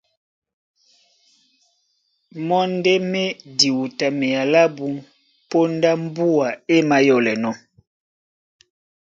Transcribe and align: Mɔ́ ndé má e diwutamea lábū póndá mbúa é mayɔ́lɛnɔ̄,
Mɔ́ 2.47 2.63
ndé 2.75 2.93
má 3.11 3.21
e 3.27 3.37
diwutamea 3.57 4.41
lábū 4.53 4.87
póndá 5.49 5.91
mbúa 6.03 6.47
é 6.73 6.75
mayɔ́lɛnɔ̄, 6.89 7.55